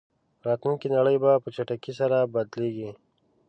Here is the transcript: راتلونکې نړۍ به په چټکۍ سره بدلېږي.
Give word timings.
راتلونکې 0.47 0.87
نړۍ 0.95 1.17
به 1.23 1.31
په 1.43 1.49
چټکۍ 1.55 1.93
سره 1.99 2.17
بدلېږي. 2.33 2.89